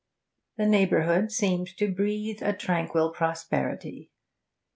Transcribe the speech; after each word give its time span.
The 0.57 0.65
neighbourhood 0.65 1.31
seemed 1.31 1.67
to 1.77 1.93
breathe 1.93 2.41
a 2.41 2.53
tranquil 2.57 3.11
prosperity. 3.11 4.09